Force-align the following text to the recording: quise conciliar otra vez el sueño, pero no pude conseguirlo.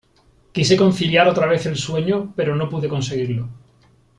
quise 0.51 0.73
conciliar 0.75 1.27
otra 1.27 1.45
vez 1.45 1.67
el 1.67 1.75
sueño, 1.75 2.33
pero 2.35 2.55
no 2.55 2.69
pude 2.69 2.89
conseguirlo. 2.89 3.47